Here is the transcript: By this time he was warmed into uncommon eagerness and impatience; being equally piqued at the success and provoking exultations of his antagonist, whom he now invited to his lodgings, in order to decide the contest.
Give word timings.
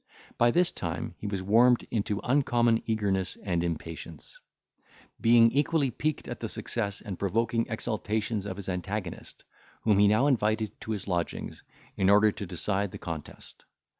By 0.39 0.49
this 0.49 0.71
time 0.71 1.13
he 1.19 1.27
was 1.27 1.43
warmed 1.43 1.85
into 1.91 2.21
uncommon 2.23 2.81
eagerness 2.87 3.37
and 3.43 3.63
impatience; 3.63 4.39
being 5.21 5.51
equally 5.51 5.91
piqued 5.91 6.27
at 6.27 6.39
the 6.39 6.49
success 6.49 7.01
and 7.01 7.19
provoking 7.19 7.67
exultations 7.69 8.47
of 8.47 8.57
his 8.57 8.67
antagonist, 8.67 9.43
whom 9.83 9.99
he 9.99 10.07
now 10.07 10.25
invited 10.25 10.81
to 10.81 10.91
his 10.93 11.07
lodgings, 11.07 11.61
in 11.97 12.09
order 12.09 12.31
to 12.31 12.47
decide 12.47 12.89
the 12.89 12.97
contest. 12.97 13.65